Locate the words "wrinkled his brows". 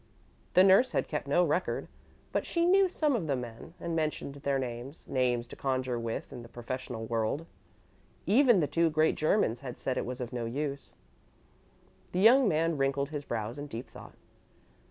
12.79-13.59